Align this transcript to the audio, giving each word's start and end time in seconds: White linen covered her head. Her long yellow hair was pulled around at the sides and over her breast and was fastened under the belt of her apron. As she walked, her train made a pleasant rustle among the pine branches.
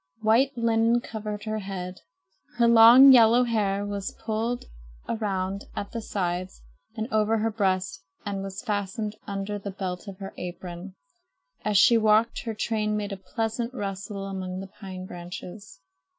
White 0.23 0.57
linen 0.57 0.99
covered 0.99 1.43
her 1.43 1.59
head. 1.59 1.99
Her 2.57 2.67
long 2.67 3.11
yellow 3.11 3.43
hair 3.43 3.85
was 3.85 4.17
pulled 4.25 4.65
around 5.07 5.65
at 5.75 5.91
the 5.91 6.01
sides 6.01 6.63
and 6.95 7.07
over 7.13 7.37
her 7.37 7.51
breast 7.51 8.01
and 8.25 8.41
was 8.41 8.63
fastened 8.63 9.15
under 9.27 9.59
the 9.59 9.69
belt 9.69 10.07
of 10.07 10.17
her 10.17 10.33
apron. 10.39 10.95
As 11.63 11.77
she 11.77 11.99
walked, 11.99 12.45
her 12.45 12.55
train 12.55 12.97
made 12.97 13.11
a 13.11 13.15
pleasant 13.15 13.75
rustle 13.75 14.25
among 14.25 14.59
the 14.59 14.71
pine 14.79 15.05
branches. 15.05 15.81